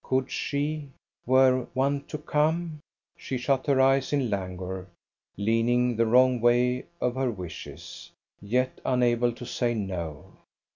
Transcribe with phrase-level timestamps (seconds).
[0.03, 0.87] Could she...?
[1.27, 2.79] were one to come?
[3.19, 4.87] She shut her eyes in languor,
[5.37, 8.09] leaning the wrong way of her wishes,
[8.41, 10.37] yet unable to say No.